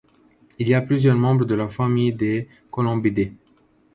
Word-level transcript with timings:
Il 0.57 0.67
y 0.67 0.73
a 0.73 0.81
plusieurs 0.81 1.15
membres 1.15 1.45
de 1.45 1.53
la 1.53 1.69
famille 1.69 2.11
des 2.11 2.47
columbidés. 2.71 3.33